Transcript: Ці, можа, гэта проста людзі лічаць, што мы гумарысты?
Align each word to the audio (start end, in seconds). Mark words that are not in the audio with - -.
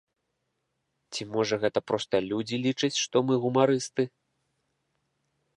Ці, 1.15 1.21
можа, 1.35 1.55
гэта 1.65 1.79
проста 1.91 2.15
людзі 2.29 2.55
лічаць, 2.65 2.97
што 3.03 3.17
мы 3.31 3.41
гумарысты? 3.47 4.03